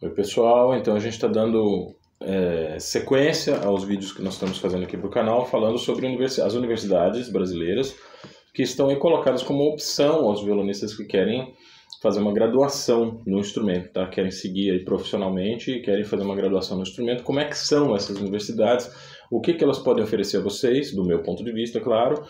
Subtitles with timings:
[0.00, 4.84] Oi pessoal, então a gente está dando é, sequência aos vídeos que nós estamos fazendo
[4.84, 7.96] aqui para o canal, falando sobre as universidades brasileiras
[8.54, 11.52] que estão aí colocadas como opção aos violonistas que querem
[12.00, 14.06] fazer uma graduação no instrumento, tá?
[14.06, 17.24] querem seguir aí profissionalmente e querem fazer uma graduação no instrumento.
[17.24, 18.88] Como é que são essas universidades?
[19.32, 22.22] O que, que elas podem oferecer a vocês, do meu ponto de vista, claro,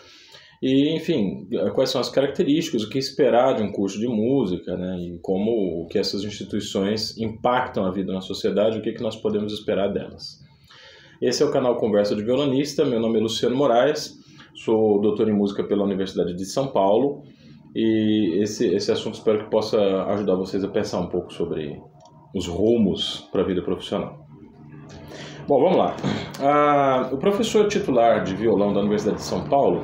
[0.61, 4.99] e, enfim, quais são as características, o que esperar de um curso de música, né?
[4.99, 9.53] E como que essas instituições impactam a vida na sociedade, o que, que nós podemos
[9.53, 10.43] esperar delas.
[11.21, 14.17] Esse é o canal Conversa de Violonista, meu nome é Luciano Moraes,
[14.53, 17.23] sou doutor em música pela Universidade de São Paulo
[17.73, 21.81] e esse, esse assunto espero que possa ajudar vocês a pensar um pouco sobre
[22.35, 24.25] os rumos para a vida profissional.
[25.47, 25.95] Bom, vamos lá.
[26.39, 29.83] Ah, o professor titular de violão da Universidade de São Paulo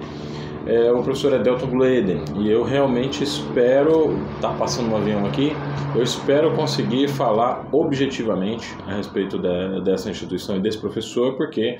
[0.66, 5.52] é o professor Adelton Gleden e eu realmente espero, tá passando um avião aqui,
[5.96, 11.78] eu espero conseguir falar objetivamente a respeito de, dessa instituição e desse professor, porque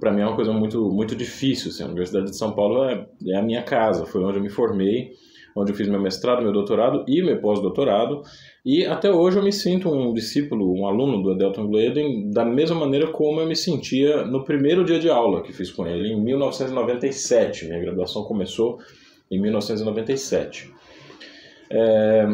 [0.00, 1.70] para mim é uma coisa muito, muito difícil.
[1.70, 4.50] Assim, a Universidade de São Paulo é, é a minha casa, foi onde eu me
[4.50, 5.12] formei
[5.56, 8.22] onde eu fiz meu mestrado, meu doutorado e meu pós-doutorado.
[8.64, 12.76] E até hoje eu me sinto um discípulo, um aluno do Adelton Gleden, da mesma
[12.80, 16.20] maneira como eu me sentia no primeiro dia de aula que fiz com ele, em
[16.20, 17.66] 1997.
[17.66, 18.78] Minha graduação começou
[19.30, 20.72] em 1997.
[21.70, 22.26] É,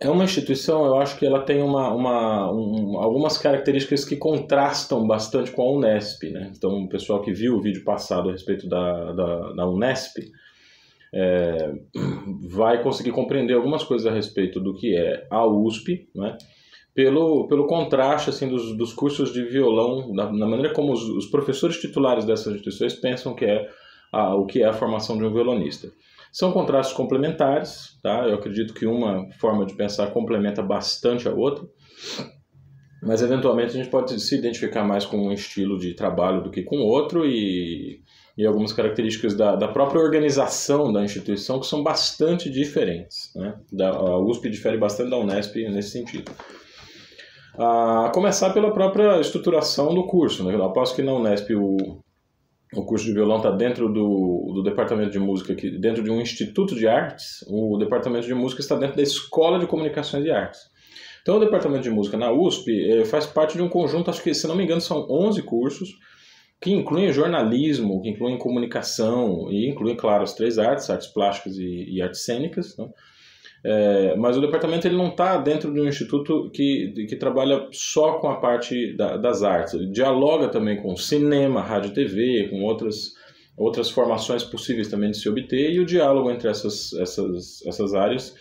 [0.00, 5.06] é uma instituição, eu acho que ela tem uma, uma, um, algumas características que contrastam
[5.06, 6.30] bastante com a Unesp.
[6.30, 6.52] Né?
[6.56, 10.18] Então, o pessoal que viu o vídeo passado a respeito da, da, da Unesp,
[11.18, 11.72] é,
[12.50, 16.36] vai conseguir compreender algumas coisas a respeito do que é a USP, né?
[16.94, 21.26] pelo, pelo contraste assim, dos, dos cursos de violão, na, na maneira como os, os,
[21.26, 23.68] professores titulares dessas instituições pensam que é
[24.12, 25.88] a, o que é a formação de um violonista.
[26.30, 28.26] São contrastes complementares, tá?
[28.26, 31.66] eu acredito que uma forma de pensar complementa bastante a outra,
[33.02, 36.62] mas eventualmente a gente pode se identificar mais com um estilo de trabalho do que
[36.62, 38.02] com outro e
[38.36, 43.30] e algumas características da, da própria organização da instituição que são bastante diferentes.
[43.34, 43.54] Né?
[43.72, 46.30] Da, a USP difere bastante da Unesp nesse sentido.
[47.58, 50.44] A começar pela própria estruturação do curso.
[50.44, 50.54] Né?
[50.54, 51.76] Eu aposto que na Unesp o,
[52.74, 56.20] o curso de violão está dentro do, do departamento de música, que, dentro de um
[56.20, 60.60] instituto de artes, o departamento de música está dentro da Escola de Comunicações e Artes.
[61.22, 64.32] Então, o departamento de música na USP eh, faz parte de um conjunto, acho que,
[64.32, 65.88] se não me engano, são 11 cursos,
[66.60, 71.96] que incluem jornalismo, que incluem comunicação e incluem, claro, as três artes, artes plásticas e,
[71.96, 72.76] e artes cênicas.
[72.76, 72.88] Né?
[73.64, 78.18] É, mas o departamento ele não está dentro de um instituto que, que trabalha só
[78.18, 79.74] com a parte da, das artes.
[79.74, 83.12] Ele dialoga também com cinema, rádio TV, com outras,
[83.56, 88.34] outras formações possíveis também de se obter, e o diálogo entre essas, essas, essas áreas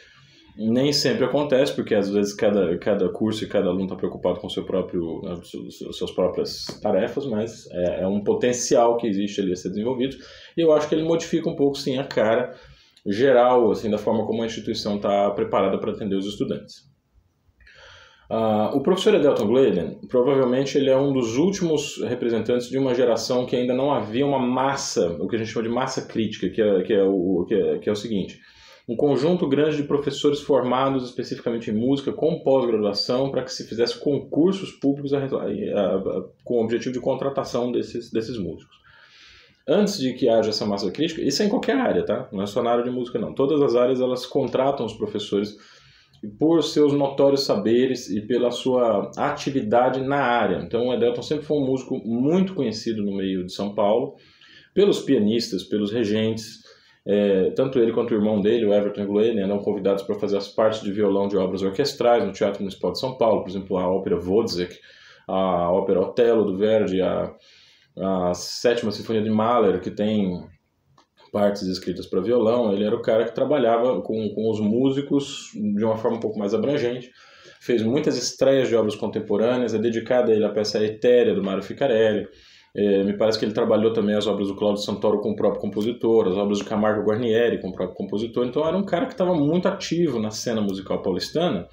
[0.57, 4.49] nem sempre acontece, porque às vezes cada, cada curso e cada aluno está preocupado com
[4.49, 9.55] seu próprio, né, suas próprias tarefas, mas é, é, um potencial que existe ali a
[9.55, 10.15] ser desenvolvido.
[10.55, 12.55] E eu acho que ele modifica um pouco, sim, a cara
[13.05, 16.85] geral assim da forma como a instituição está preparada para atender os estudantes.
[18.27, 23.45] Uh, o professor Edelton Gladen, provavelmente ele é um dos últimos representantes de uma geração
[23.45, 26.59] que ainda não havia uma massa, o que a gente chama de massa crítica, que
[26.59, 28.39] é, que é, o, que é, que é o seguinte
[28.87, 33.99] um conjunto grande de professores formados especificamente em música com pós-graduação para que se fizesse
[33.99, 38.75] concursos públicos a, a, a, com o objetivo de contratação desses, desses músicos.
[39.67, 42.29] Antes de que haja essa massa crítica, isso é em qualquer área, tá?
[42.31, 43.33] Não é só na área de música, não.
[43.33, 45.57] Todas as áreas elas contratam os professores
[46.39, 50.57] por seus notórios saberes e pela sua atividade na área.
[50.63, 54.15] Então, o Edelton sempre foi um músico muito conhecido no meio de São Paulo,
[54.73, 56.64] pelos pianistas, pelos regentes,
[57.07, 60.47] é, tanto ele quanto o irmão dele, o Everton Glenn, eram convidados para fazer as
[60.47, 63.87] partes de violão de obras orquestrais no Teatro Municipal de São Paulo, por exemplo, a
[63.87, 64.75] ópera Wozzeck,
[65.27, 67.31] a ópera Otelo do Verdi, a,
[67.97, 70.43] a Sétima Sinfonia de Mahler, que tem
[71.31, 72.71] partes escritas para violão.
[72.71, 76.39] Ele era o cara que trabalhava com, com os músicos de uma forma um pouco
[76.39, 77.11] mais abrangente.
[77.59, 81.61] Fez muitas estreias de obras contemporâneas, é dedicada a ele a peça Etérea, do Mário
[81.61, 82.27] Ficarelli.
[82.77, 85.61] É, me parece que ele trabalhou também as obras do Cláudio Santoro com o próprio
[85.61, 88.45] compositor, as obras do Camargo Guarnieri com o próprio compositor.
[88.45, 91.67] Então era um cara que estava muito ativo na cena musical paulistana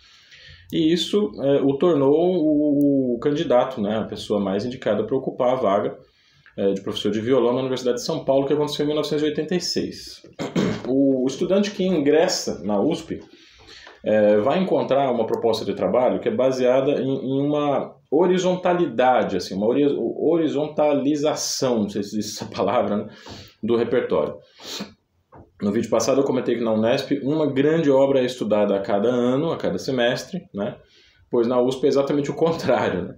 [0.72, 5.50] e isso é, o tornou o, o, candidato, né, a pessoa mais indicada para ocupar
[5.50, 5.98] a vaga
[6.56, 10.22] é, de professor de violão na Universidade de São Paulo, que aconteceu em 1986.
[10.88, 13.20] O estudante que ingressa na USP
[14.04, 19.54] é, vai encontrar uma proposta de trabalho que é baseada em, em uma horizontalidade, assim,
[19.54, 23.08] uma horizontalização, não sei se existe essa palavra, né,
[23.62, 24.34] do repertório.
[25.62, 29.08] No vídeo passado eu comentei que na Unesp uma grande obra é estudada a cada
[29.08, 30.76] ano, a cada semestre, né?
[31.32, 33.04] pois na USP é exatamente o contrário.
[33.04, 33.14] Né?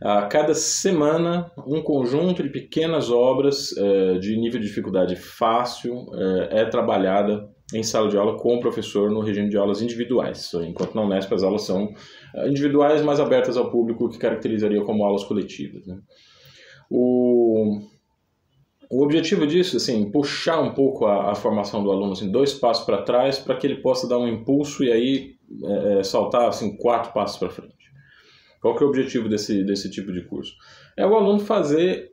[0.00, 6.60] A cada semana, um conjunto de pequenas obras eh, de nível de dificuldade fácil eh,
[6.60, 10.94] é trabalhada em sala de aula com o professor no regime de aulas individuais, enquanto
[10.94, 11.92] na Unesp as aulas são
[12.34, 15.86] eh, individuais, mais abertas ao público, que caracterizaria como aulas coletivas.
[15.86, 15.98] Né?
[16.90, 17.78] O,
[18.90, 22.86] o objetivo disso, assim, puxar um pouco a, a formação do aluno, assim, dois passos
[22.86, 27.12] para trás, para que ele possa dar um impulso e aí é, saltar assim quatro
[27.12, 27.74] passos para frente.
[28.60, 30.54] Qual que é o objetivo desse, desse tipo de curso?
[30.96, 32.12] É o aluno fazer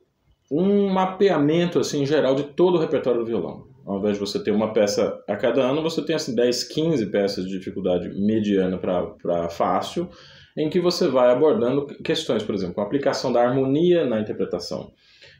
[0.50, 3.65] um mapeamento assim geral de todo o repertório do violão.
[3.86, 7.06] Ao invés de você ter uma peça a cada ano, você tem assim 10, 15
[7.06, 10.10] peças de dificuldade mediana para fácil,
[10.56, 14.92] em que você vai abordando questões, por exemplo, a aplicação da harmonia na interpretação,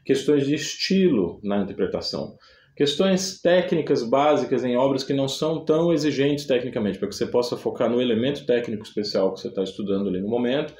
[0.05, 2.37] questões de estilo na interpretação,
[2.73, 7.57] questões técnicas básicas em obras que não são tão exigentes tecnicamente, para que você possa
[7.57, 10.73] focar no elemento técnico especial que você está estudando ali no momento,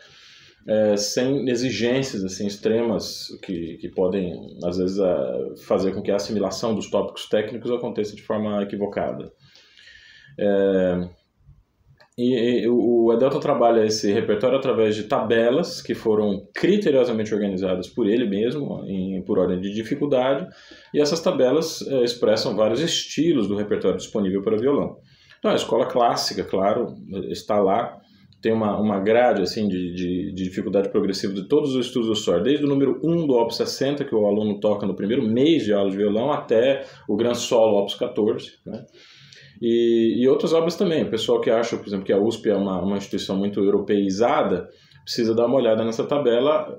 [0.67, 4.97] é, sem exigências assim extremas que, que podem às vezes
[5.65, 9.31] fazer com que a assimilação dos tópicos técnicos aconteça de forma equivocada.
[10.39, 11.09] É,
[12.17, 18.07] e, e o Edelton trabalha esse repertório através de tabelas que foram criteriosamente organizadas por
[18.07, 20.47] ele mesmo, em, por ordem de dificuldade,
[20.91, 24.97] e essas tabelas é, expressam vários estilos do repertório disponível para violão.
[25.37, 26.95] Então, a escola clássica, claro,
[27.29, 28.01] está lá,
[28.41, 32.15] tem uma, uma grade assim, de, de, de dificuldade progressiva de todos os estudos do
[32.15, 35.63] SOR, desde o número 1 do Op 60, que o aluno toca no primeiro mês
[35.63, 38.51] de aula de violão, até o Gran Solo Op 14.
[38.65, 38.85] Né?
[39.61, 41.03] E, e outras obras também.
[41.03, 44.69] O pessoal que acha, por exemplo, que a USP é uma, uma instituição muito europeizada,
[45.03, 46.77] precisa dar uma olhada nessa tabela,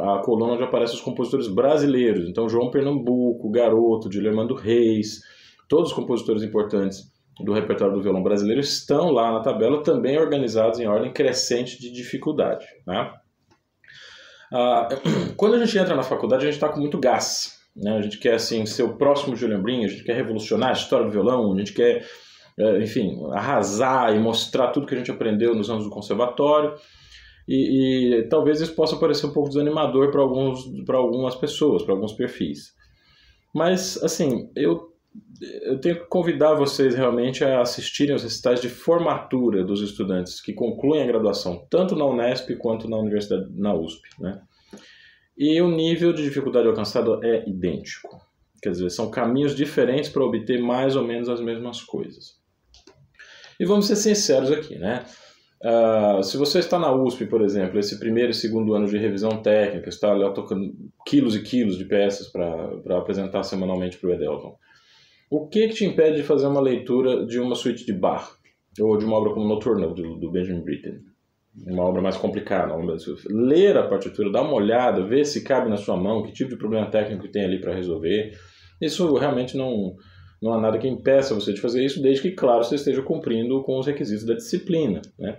[0.00, 2.28] a, a coluna onde aparecem os compositores brasileiros.
[2.28, 5.20] Então, João Pernambuco, Garoto, Dilemando Reis,
[5.68, 10.78] todos os compositores importantes do repertório do violão brasileiro estão lá na tabela, também organizados
[10.78, 12.64] em ordem crescente de dificuldade.
[12.86, 13.12] Né?
[14.52, 14.88] Ah,
[15.36, 17.58] quando a gente entra na faculdade, a gente está com muito gás.
[17.76, 17.96] Né?
[17.96, 21.06] A gente quer assim, ser o próximo Julian Brin, a gente quer revolucionar a história
[21.06, 22.06] do violão, a gente quer,
[22.58, 26.74] é, enfim, arrasar e mostrar tudo que a gente aprendeu nos anos do conservatório.
[27.48, 32.72] E, e talvez isso possa parecer um pouco desanimador para algumas pessoas, para alguns perfis.
[33.54, 34.93] Mas, assim, eu,
[35.62, 40.52] eu tenho que convidar vocês realmente a assistirem aos recitais de formatura dos estudantes que
[40.52, 44.40] concluem a graduação, tanto na Unesp quanto na Universidade, na USP, né?
[45.36, 48.20] e o nível de dificuldade alcançado é idêntico.
[48.62, 52.38] Quer dizer, são caminhos diferentes para obter mais ou menos as mesmas coisas.
[53.58, 55.04] E vamos ser sinceros aqui, né?
[55.62, 59.42] Uh, se você está na USP, por exemplo, esse primeiro e segundo ano de revisão
[59.42, 60.74] técnica, está lá tocando
[61.06, 64.56] quilos e quilos de peças para apresentar semanalmente para o Edelton,
[65.30, 68.36] o que, que te impede de fazer uma leitura de uma suíte de Bach?
[68.80, 71.00] Ou de uma obra como Nocturnal, do, do Benjamin Britten?
[71.66, 72.74] uma obra mais complicada.
[72.74, 72.96] Uma...
[73.26, 76.56] Ler a partitura, dar uma olhada, ver se cabe na sua mão, que tipo de
[76.56, 78.32] problema técnico tem ali para resolver.
[78.80, 79.94] Isso realmente não,
[80.42, 83.62] não há nada que impeça você de fazer isso, desde que, claro, você esteja cumprindo
[83.62, 85.00] com os requisitos da disciplina.
[85.18, 85.38] Né?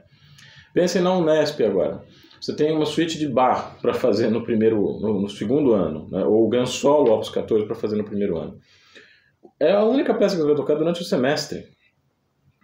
[0.73, 2.01] Pensem na Unesp agora.
[2.39, 6.23] Você tem uma suíte de bar para fazer no primeiro, no, no segundo ano, né?
[6.23, 8.57] ou o Gran Solo Opus 14 para fazer no primeiro ano.
[9.59, 11.65] É a única peça que você vai tocar durante o semestre.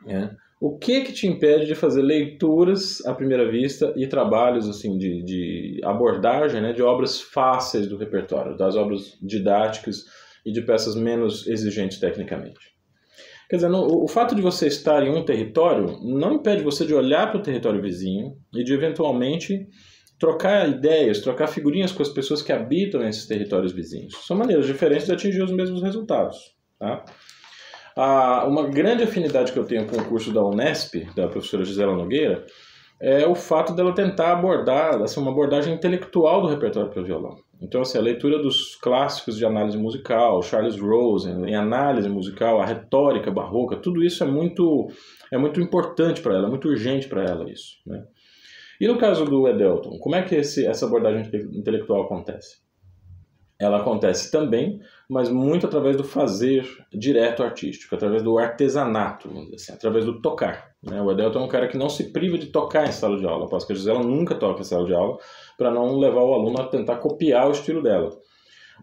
[0.06, 0.36] Né?
[0.62, 5.24] O que que te impede de fazer leituras à primeira vista e trabalhos assim de,
[5.24, 10.06] de abordagem né, de obras fáceis do repertório, das obras didáticas
[10.45, 12.59] e de peças menos exigentes tecnicamente?
[13.50, 17.31] Quer dizer, o fato de você estar em um território não impede você de olhar
[17.31, 19.68] para o território vizinho e de eventualmente
[20.18, 24.14] trocar ideias, trocar figurinhas com as pessoas que habitam esses territórios vizinhos.
[24.28, 26.38] São maneiras diferentes de atingir os mesmos resultados.
[26.81, 27.06] Tá?
[27.95, 31.95] A, uma grande afinidade que eu tenho com o curso da Unesp, da professora Gisela
[31.95, 32.44] Nogueira,
[33.00, 37.35] é o fato dela tentar abordar assim, uma abordagem intelectual do repertório para violão.
[37.61, 42.66] Então, assim, a leitura dos clássicos de análise musical, Charles Rosen, em análise musical, a
[42.66, 44.88] retórica barroca, tudo isso é muito,
[45.31, 47.76] é muito importante para ela, é muito urgente para ela isso.
[47.85, 48.04] Né?
[48.80, 52.57] E no caso do Edelton, como é que esse, essa abordagem intelectual acontece?
[53.61, 60.03] Ela acontece também, mas muito através do fazer direto artístico, através do artesanato, assim, através
[60.03, 60.71] do tocar.
[60.81, 60.99] Né?
[60.99, 63.47] O Edelton é um cara que não se priva de tocar em sala de aula.
[63.56, 65.19] A Gisela nunca toca em sala de aula
[65.59, 68.09] para não levar o aluno a tentar copiar o estilo dela.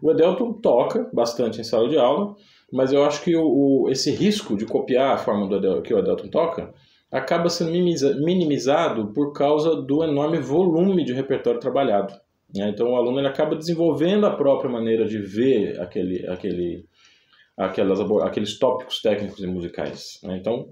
[0.01, 2.33] O Edelton toca bastante em sala de aula,
[2.71, 3.43] mas eu acho que o,
[3.83, 6.73] o esse risco de copiar a forma do Edel, que o Edelton toca
[7.11, 12.13] acaba sendo minimizado por causa do enorme volume de repertório trabalhado.
[12.53, 12.69] Né?
[12.69, 16.85] Então o aluno ele acaba desenvolvendo a própria maneira de ver aquele, aquele,
[17.57, 20.19] aquelas, aqueles tópicos técnicos e musicais.
[20.23, 20.37] Né?
[20.37, 20.67] Então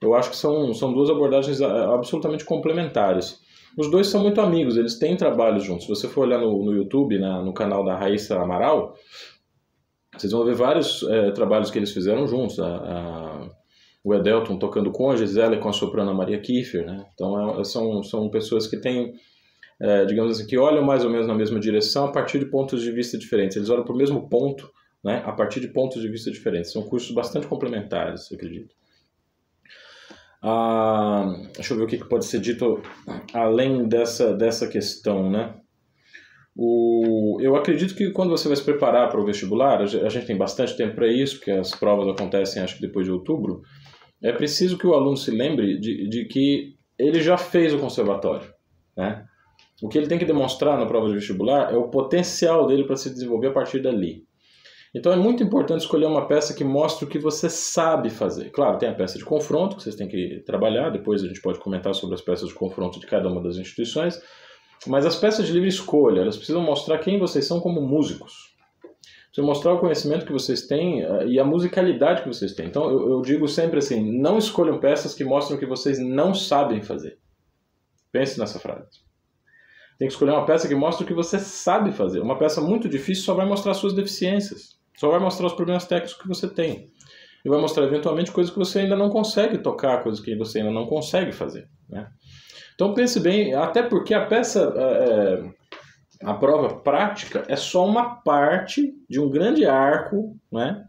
[0.00, 3.40] eu acho que são, são duas abordagens absolutamente complementares.
[3.76, 5.84] Os dois são muito amigos, eles têm trabalhos juntos.
[5.84, 8.94] Se você for olhar no, no YouTube, na, no canal da Raíssa Amaral,
[10.16, 12.58] vocês vão ver vários é, trabalhos que eles fizeram juntos.
[12.58, 13.48] A, a,
[14.02, 16.86] o Edelton tocando com a Gisela e com a soprano Maria Kiefer.
[16.86, 17.06] Né?
[17.14, 19.12] Então, é, são, são pessoas que têm,
[19.80, 22.82] é, digamos assim, que olham mais ou menos na mesma direção a partir de pontos
[22.82, 23.56] de vista diferentes.
[23.56, 24.70] Eles olham para o mesmo ponto
[25.04, 26.72] né, a partir de pontos de vista diferentes.
[26.72, 28.74] São cursos bastante complementares, acredito.
[30.42, 32.80] Ah, deixa eu ver o que pode ser dito
[33.32, 35.54] além dessa, dessa questão, né?
[36.56, 40.36] O, eu acredito que quando você vai se preparar para o vestibular, a gente tem
[40.36, 43.62] bastante tempo para isso, porque as provas acontecem acho que depois de outubro,
[44.20, 48.52] é preciso que o aluno se lembre de, de que ele já fez o conservatório.
[48.96, 49.24] Né?
[49.82, 52.96] O que ele tem que demonstrar na prova de vestibular é o potencial dele para
[52.96, 54.26] se desenvolver a partir dali.
[54.94, 58.50] Então é muito importante escolher uma peça que mostre o que você sabe fazer.
[58.50, 61.60] Claro, tem a peça de confronto que vocês têm que trabalhar, depois a gente pode
[61.60, 64.20] comentar sobre as peças de confronto de cada uma das instituições,
[64.86, 68.56] mas as peças de livre escolha, elas precisam mostrar quem vocês são como músicos.
[69.26, 72.66] Precisam mostrar o conhecimento que vocês têm eh, e a musicalidade que vocês têm.
[72.66, 76.32] Então eu, eu digo sempre assim, não escolham peças que mostram o que vocês não
[76.32, 77.18] sabem fazer.
[78.10, 79.07] Pense nessa frase.
[79.98, 82.20] Tem que escolher uma peça que mostre o que você sabe fazer.
[82.20, 84.78] Uma peça muito difícil só vai mostrar suas deficiências.
[84.96, 86.86] Só vai mostrar os problemas técnicos que você tem.
[87.44, 90.70] E vai mostrar eventualmente coisas que você ainda não consegue tocar, coisas que você ainda
[90.70, 91.68] não consegue fazer.
[91.88, 92.08] Né?
[92.74, 95.04] Então pense bem, até porque a peça, é,
[96.24, 100.84] é, a prova prática é só uma parte de um grande arco, né?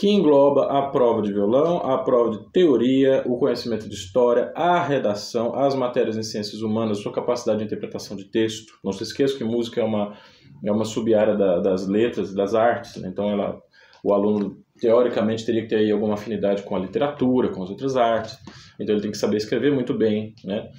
[0.00, 4.82] Que engloba a prova de violão, a prova de teoria, o conhecimento de história, a
[4.82, 8.72] redação, as matérias em ciências humanas, sua capacidade de interpretação de texto.
[8.82, 10.16] Não se esqueça que música é uma
[10.64, 13.10] é uma sub-área da, das letras das artes, né?
[13.10, 13.60] então ela,
[14.02, 17.94] o aluno teoricamente teria que ter aí alguma afinidade com a literatura, com as outras
[17.94, 18.38] artes,
[18.80, 20.70] então ele tem que saber escrever muito bem, né?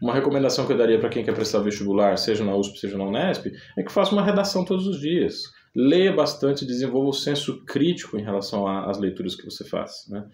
[0.00, 3.04] Uma recomendação que eu daria para quem quer prestar vestibular, seja na USP, seja na
[3.04, 5.42] Unesp, é que faça uma redação todos os dias.
[5.74, 10.26] Leia bastante, desenvolva o senso crítico em relação às leituras que você faz, né?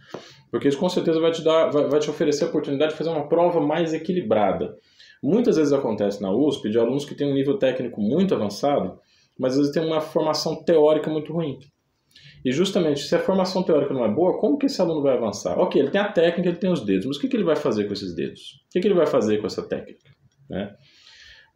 [0.50, 3.10] Porque isso com certeza vai te dar, vai, vai te oferecer a oportunidade de fazer
[3.10, 4.74] uma prova mais equilibrada.
[5.22, 8.98] Muitas vezes acontece na USP de alunos que têm um nível técnico muito avançado,
[9.38, 11.58] mas às vezes têm uma formação teórica muito ruim.
[12.44, 15.58] E justamente, se a formação teórica não é boa, como que esse aluno vai avançar?
[15.58, 17.56] Ok, ele tem a técnica, ele tem os dedos, mas o que, que ele vai
[17.56, 18.62] fazer com esses dedos?
[18.68, 20.10] O que, que ele vai fazer com essa técnica?
[20.48, 20.72] Né?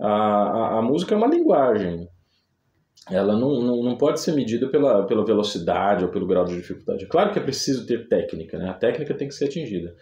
[0.01, 2.09] A, a, a, música é uma linguagem.
[3.09, 7.07] Ela não, não, não pode ser medida pela, pela velocidade ou pelo grau de dificuldade.
[7.07, 8.69] Claro que é preciso ter técnica, né?
[8.69, 9.95] a técnica tem que ser atingida.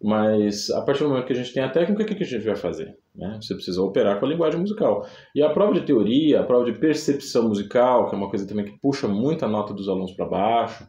[0.00, 2.44] Mas a partir do momento que a gente tem a técnica, o que, a gente
[2.44, 2.96] vai fazer?
[3.14, 3.36] Né?
[3.42, 5.04] Você precisa operar com a linguagem musical.
[5.34, 8.64] E a prova de teoria, a prova de percepção musical, que é uma coisa também
[8.64, 10.86] que puxa muito a nota dos alunos para baixo,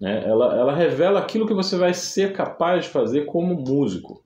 [0.00, 0.24] né?
[0.26, 4.22] ela, ela revela aquilo que você vai ser capaz de fazer como músico.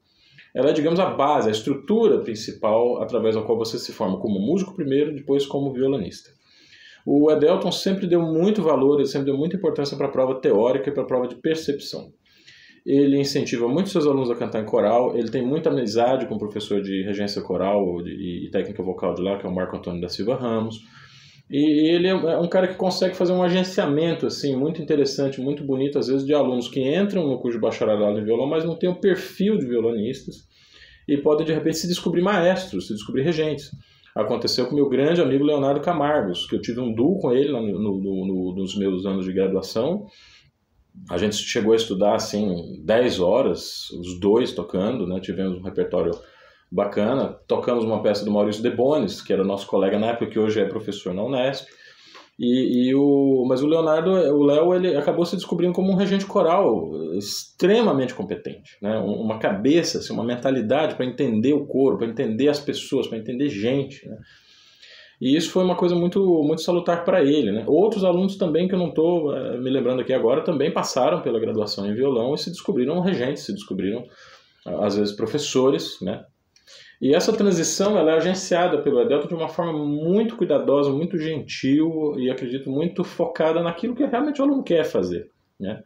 [0.55, 4.39] Ela é, digamos, a base, a estrutura principal através da qual você se forma como
[4.39, 6.31] músico primeiro, depois como violonista.
[7.05, 10.91] O Edelton sempre deu muito valor, ele sempre deu muita importância para a prova teórica
[10.91, 12.13] e para a prova de percepção
[12.85, 16.39] ele incentiva muito seus alunos a cantar em coral, ele tem muita amizade com o
[16.39, 20.09] professor de regência coral e técnica vocal de lá, que é o Marco Antônio da
[20.09, 20.81] Silva Ramos.
[21.49, 25.99] E ele é um cara que consegue fazer um agenciamento assim muito interessante, muito bonito,
[25.99, 28.89] às vezes de alunos que entram no curso de bacharelado em violão, mas não têm
[28.89, 30.49] o perfil de violonistas
[31.07, 33.71] e podem de repente se descobrir maestros, se descobrir regentes.
[34.15, 37.63] Aconteceu com meu grande amigo Leonardo Camargos, que eu tive um duo com ele no,
[37.63, 40.07] no, no, nos meus anos de graduação,
[41.11, 45.21] a gente chegou a estudar assim 10 horas, os dois tocando, né?
[45.21, 46.13] Tivemos um repertório
[46.71, 47.39] bacana.
[47.47, 50.65] Tocamos uma peça do Maurício Debones, que era nosso colega na época, que hoje é
[50.65, 51.67] professor na Unesp.
[52.45, 56.27] E, e o, mas o Leonardo, o Léo, ele acabou se descobrindo como um regente
[56.27, 58.99] coral extremamente competente, né?
[58.99, 63.49] Uma cabeça, assim, uma mentalidade para entender o coro, para entender as pessoas, para entender
[63.49, 64.19] gente, né?
[65.21, 67.53] E isso foi uma coisa muito, muito salutar para ele.
[67.53, 67.63] Né?
[67.69, 71.39] Outros alunos também, que eu não estou é, me lembrando aqui agora, também passaram pela
[71.39, 74.05] graduação em violão e se descobriram regentes, se descobriram,
[74.67, 76.01] às vezes, professores.
[76.03, 76.25] Né?
[77.03, 82.15] E essa transição ela é agenciada pelo Edelto de uma forma muito cuidadosa, muito gentil
[82.17, 85.29] e, acredito, muito focada naquilo que realmente o aluno quer fazer.
[85.59, 85.83] Né?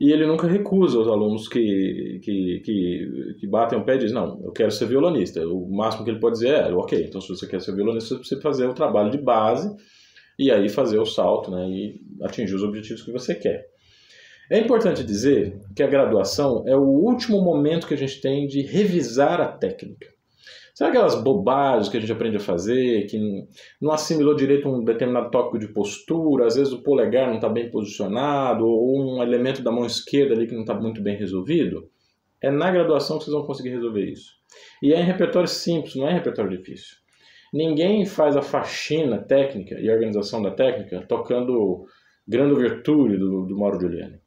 [0.00, 4.14] E ele nunca recusa os alunos que, que, que, que, batem o pé e dizem,
[4.14, 5.46] não, eu quero ser violonista.
[5.46, 8.20] O máximo que ele pode dizer é, ok, então se você quer ser violonista, você
[8.20, 9.70] precisa fazer o trabalho de base
[10.38, 13.66] e aí fazer o salto né, e atingir os objetivos que você quer.
[14.50, 18.62] É importante dizer que a graduação é o último momento que a gente tem de
[18.62, 20.15] revisar a técnica.
[20.76, 23.18] Sabe aquelas bobagens que a gente aprende a fazer, que
[23.80, 27.70] não assimilou direito um determinado tópico de postura, às vezes o polegar não está bem
[27.70, 31.88] posicionado, ou um elemento da mão esquerda ali que não está muito bem resolvido?
[32.42, 34.34] É na graduação que vocês vão conseguir resolver isso.
[34.82, 36.98] E é em repertório simples, não é em repertório difícil.
[37.54, 41.86] Ninguém faz a faxina técnica e a organização da técnica tocando
[42.28, 44.20] Grande Virtude do, do Mauro Giuliani.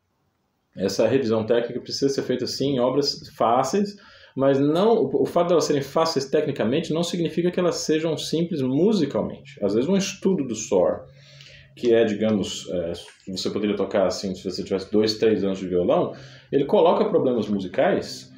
[0.75, 3.97] Essa revisão técnica precisa ser feita sim em obras fáceis,
[4.35, 8.61] mas não o fato de elas serem fáceis tecnicamente não significa que elas sejam simples
[8.61, 9.63] musicalmente.
[9.63, 11.05] Às vezes um estudo do SOR,
[11.75, 12.93] que é, digamos, é,
[13.27, 16.13] você poderia tocar assim se você tivesse dois, três anos de violão,
[16.51, 18.31] ele coloca problemas musicais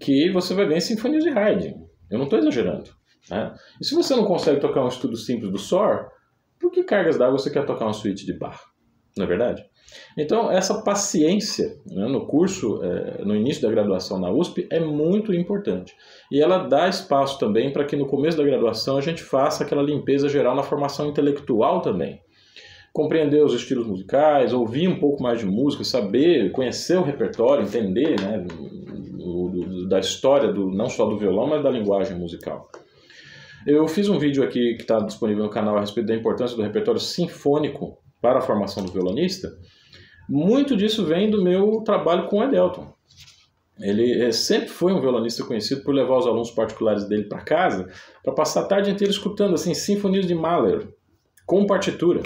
[0.00, 1.86] que você vai ver em sinfonias de Haydn.
[2.10, 2.90] Eu não estou exagerando.
[3.30, 3.54] Né?
[3.80, 6.06] E se você não consegue tocar um estudo simples do SOR,
[6.60, 8.60] por que cargas d'água você quer tocar uma suíte de Bach?
[9.16, 9.64] Não é verdade?
[10.16, 15.32] Então, essa paciência né, no curso, é, no início da graduação na USP, é muito
[15.32, 15.94] importante.
[16.30, 19.82] E ela dá espaço também para que no começo da graduação a gente faça aquela
[19.82, 22.20] limpeza geral na formação intelectual também.
[22.92, 28.20] Compreender os estilos musicais, ouvir um pouco mais de música, saber, conhecer o repertório, entender
[28.20, 28.44] né,
[29.88, 32.68] da história do, não só do violão, mas da linguagem musical.
[33.66, 36.62] Eu fiz um vídeo aqui que está disponível no canal a respeito da importância do
[36.62, 39.48] repertório sinfônico para a formação do violonista.
[40.28, 42.94] Muito disso vem do meu trabalho com o Edelton.
[43.78, 47.88] Ele eh, sempre foi um violonista conhecido por levar os alunos particulares dele para casa
[48.24, 50.88] para passar a tarde inteira escutando assim sinfonias de Mahler
[51.44, 52.22] com partitura.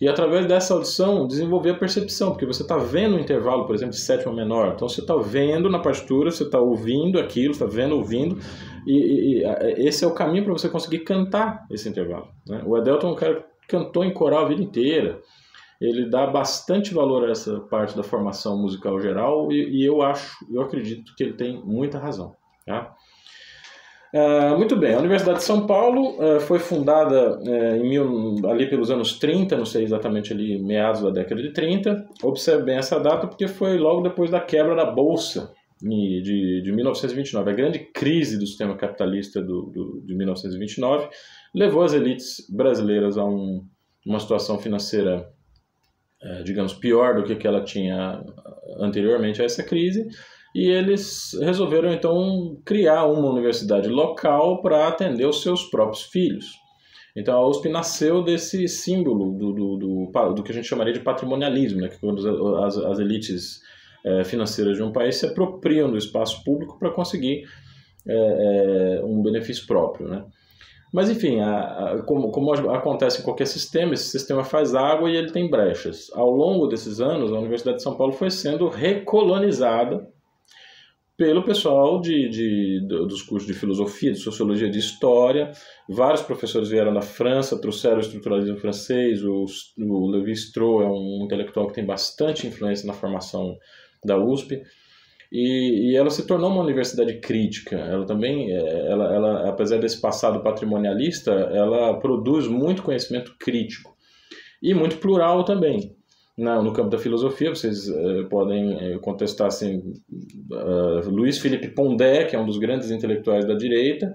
[0.00, 3.94] E através dessa audição desenvolver a percepção, porque você está vendo o intervalo, por exemplo,
[3.94, 4.74] de sétima menor.
[4.74, 8.38] Então você está vendo na partitura, você está ouvindo aquilo, está vendo, ouvindo,
[8.86, 12.28] e, e, e, esse é o caminho para você conseguir cantar esse intervalo.
[12.46, 12.62] Né?
[12.64, 15.20] O Edelton é um cara cantou em coral a vida inteira.
[15.80, 20.44] Ele dá bastante valor a essa parte da formação musical geral e, e eu acho,
[20.50, 22.34] eu acredito que ele tem muita razão.
[22.66, 22.96] Tá?
[24.12, 28.68] Uh, muito bem, a Universidade de São Paulo uh, foi fundada uh, em mil, ali
[28.68, 32.06] pelos anos 30, não sei exatamente ali, meados da década de 30.
[32.22, 37.50] Observe bem essa data porque foi logo depois da quebra da Bolsa de, de 1929.
[37.50, 41.08] A grande crise do sistema capitalista do, do, de 1929
[41.54, 43.64] levou as elites brasileiras a um,
[44.06, 45.28] uma situação financeira,
[46.44, 48.24] digamos, pior do que, que ela tinha
[48.78, 50.08] anteriormente a essa crise
[50.54, 56.46] e eles resolveram então criar uma universidade local para atender os seus próprios filhos.
[57.14, 61.00] Então a USP nasceu desse símbolo do, do, do, do que a gente chamaria de
[61.00, 61.88] patrimonialismo, né?
[61.88, 63.60] que quando as, as elites
[64.08, 67.44] é, financeiras de um país se apropriam do espaço público para conseguir
[68.06, 70.08] é, é, um benefício próprio.
[70.08, 70.24] Né?
[70.92, 75.16] Mas enfim, a, a, como, como, acontece em qualquer sistema, esse sistema faz água e
[75.16, 76.10] ele tem brechas.
[76.14, 80.08] Ao longo desses anos, a Universidade de São Paulo foi sendo recolonizada
[81.18, 85.50] pelo pessoal de, de, dos cursos de filosofia, de sociologia, de história.
[85.88, 89.24] Vários professores vieram da França, trouxeram o estruturalismo francês.
[89.24, 89.44] O,
[89.78, 93.58] o Levi Strauss é um intelectual que tem bastante influência na formação
[94.04, 94.62] da USP.
[95.30, 97.76] E, e, ela se tornou uma universidade crítica.
[97.76, 103.94] Ela também, é, ela, ela, apesar desse passado patrimonialista, ela produz muito conhecimento crítico
[104.62, 105.98] e muito plural também
[106.38, 109.92] no campo da filosofia, vocês uh, podem uh, contestar assim,
[110.52, 114.14] uh, Luiz Felipe Pondé, que é um dos grandes intelectuais da direita,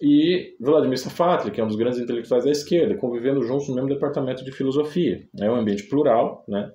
[0.00, 3.88] e Vladimir Safatli, que é um dos grandes intelectuais da esquerda, convivendo juntos no mesmo
[3.88, 5.26] departamento de filosofia.
[5.40, 6.70] É um ambiente plural, né?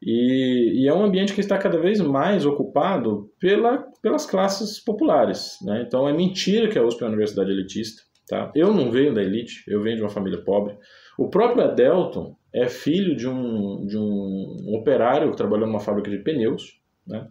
[0.00, 5.58] E, e, é um ambiente que está cada vez mais ocupado pela, pelas classes populares.
[5.62, 5.84] Né?
[5.86, 8.02] Então é mentira que a USP é uma universidade elitista.
[8.28, 8.52] Tá?
[8.54, 10.76] Eu não venho da elite, eu venho de uma família pobre.
[11.18, 16.18] O próprio Adelton é filho de um, de um operário que trabalhou numa fábrica de
[16.18, 16.80] pneus.
[17.06, 17.26] Né?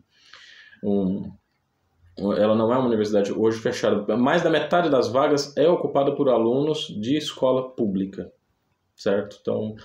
[0.84, 1.32] Um,
[2.20, 4.18] ela não é uma universidade hoje fechada.
[4.18, 8.32] Mais da metade das vagas é ocupada por alunos de escola pública,
[8.96, 9.38] certo?
[9.40, 9.76] Então,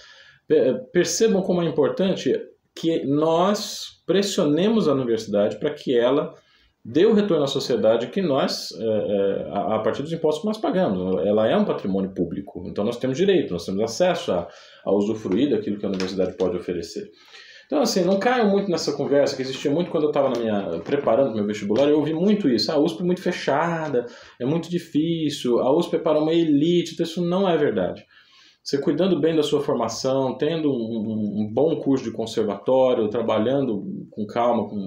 [0.93, 2.33] percebam como é importante
[2.75, 6.35] que nós pressionemos a universidade para que ela
[6.85, 10.59] dê o retorno à sociedade que nós, é, é, a partir dos impostos que nós
[10.59, 11.25] pagamos.
[11.25, 14.49] Ela é um patrimônio público, então nós temos direito, nós temos acesso a,
[14.85, 17.11] a usufruir daquilo que a universidade pode oferecer.
[17.67, 21.35] Então, assim, não caiam muito nessa conversa que existia muito quando eu estava minha preparando
[21.35, 21.89] meu vestibular.
[21.89, 22.71] Eu ouvi muito isso.
[22.71, 24.05] Ah, a USP é muito fechada,
[24.39, 25.59] é muito difícil.
[25.59, 26.93] A USP é para uma elite.
[26.93, 28.05] Então, isso não é verdade.
[28.63, 34.25] Você cuidando bem da sua formação, tendo um, um bom curso de conservatório, trabalhando com
[34.27, 34.87] calma, com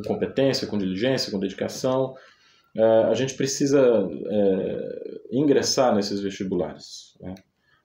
[0.00, 2.14] com competência, com diligência, com dedicação,
[2.76, 7.34] é, a gente precisa é, ingressar nesses vestibulares né?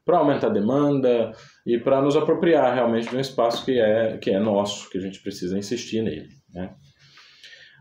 [0.05, 1.31] para aumentar a demanda
[1.65, 5.01] e para nos apropriar realmente de um espaço que é, que é nosso, que a
[5.01, 6.29] gente precisa insistir nele.
[6.53, 6.73] Né?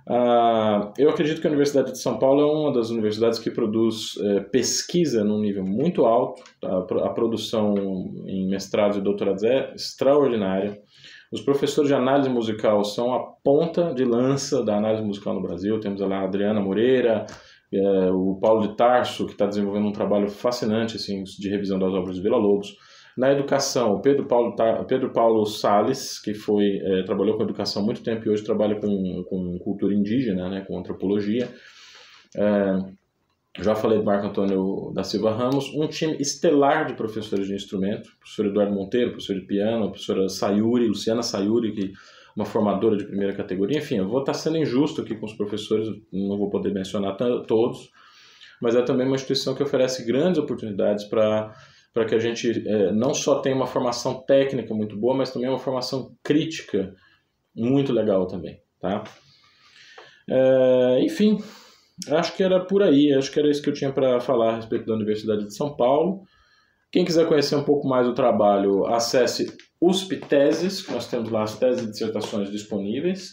[0.07, 4.19] Ah, eu acredito que a Universidade de São Paulo é uma das universidades que produz
[4.21, 6.43] é, pesquisa num nível muito alto.
[6.63, 7.75] A, a produção
[8.27, 10.79] em mestrados e doutorados é extraordinária.
[11.33, 15.81] Os professores de análise musical são a ponta de lança da análise musical no Brasil.
[15.81, 17.27] Temos lá a Adriana Moreira,
[17.73, 21.93] é, o Paulo de Tarso, que está desenvolvendo um trabalho fascinante assim, de revisão das
[21.93, 22.77] obras de Vila Lobos.
[23.17, 24.57] Na educação, Pedro Paulo,
[24.89, 28.75] Pedro Paulo Sales, que foi, é, trabalhou com educação há muito tempo e hoje trabalha
[28.77, 31.49] com, com cultura indígena, né, com antropologia.
[32.37, 32.79] É,
[33.61, 38.11] já falei do Marco Antônio da Silva Ramos, um time estelar de professores de instrumento,
[38.19, 41.93] professor Eduardo Monteiro, professor de piano, professora Sayuri, Luciana Sayuri, que
[42.35, 43.79] uma formadora de primeira categoria.
[43.79, 47.91] Enfim, eu vou estar sendo injusto aqui com os professores, não vou poder mencionar todos,
[48.61, 51.55] mas é também uma instituição que oferece grandes oportunidades para
[51.95, 55.49] para que a gente é, não só tenha uma formação técnica muito boa, mas também
[55.49, 56.95] uma formação crítica
[57.57, 59.05] muito legal também, tá?
[60.29, 61.39] É, enfim,
[62.09, 64.57] Acho que era por aí, acho que era isso que eu tinha para falar a
[64.57, 66.23] respeito da Universidade de São Paulo.
[66.91, 71.43] Quem quiser conhecer um pouco mais do trabalho, acesse USP Teses, que nós temos lá
[71.43, 73.33] as teses e dissertações disponíveis.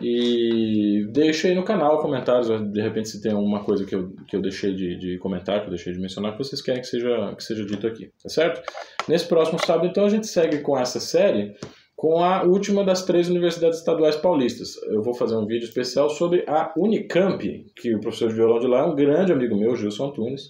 [0.00, 4.34] E deixe aí no canal comentários, de repente se tem alguma coisa que eu, que
[4.34, 7.34] eu deixei de, de comentar, que eu deixei de mencionar, que vocês querem que seja,
[7.36, 8.62] que seja dito aqui, tá certo?
[9.06, 11.54] Nesse próximo sábado, então, a gente segue com essa série
[11.94, 14.74] com a última das três universidades estaduais paulistas.
[14.84, 18.66] Eu vou fazer um vídeo especial sobre a Unicamp, que o professor de violão de
[18.66, 20.44] lá é um grande amigo meu, Gilson Antunes,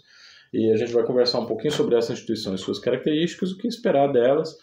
[0.54, 3.66] e a gente vai conversar um pouquinho sobre essa instituição e suas características, o que
[3.66, 4.56] esperar delas,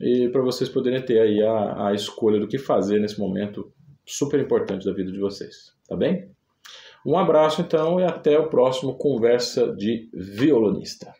[0.00, 3.70] e para vocês poderem ter aí a, a escolha do que fazer nesse momento
[4.06, 6.30] super importante da vida de vocês, tá bem?
[7.04, 11.12] Um abraço então e até o próximo Conversa de Violonista.